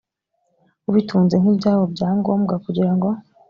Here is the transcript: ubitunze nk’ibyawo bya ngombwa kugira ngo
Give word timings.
ubitunze 0.89 1.35
nk’ibyawo 1.41 1.83
bya 1.93 2.09
ngombwa 2.17 2.55
kugira 2.65 2.91
ngo 2.95 3.09